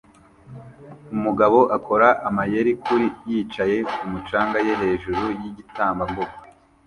Umugabo 1.15 1.59
akora 1.77 2.07
amayeri 2.27 2.71
kuri 2.83 3.07
yicaye 3.29 3.77
kumu 3.95 4.19
canga 4.27 4.57
ye 4.65 4.73
hejuru 4.81 5.23
yigitambambuga 5.41 6.35